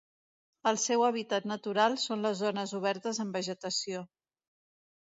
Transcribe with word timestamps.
El 0.71 0.79
seu 0.83 1.03
hàbitat 1.07 1.45
natural 1.53 1.99
són 2.05 2.27
les 2.29 2.41
zones 2.43 2.75
obertes 2.81 3.25
amb 3.27 3.41
vegetació. 3.41 4.07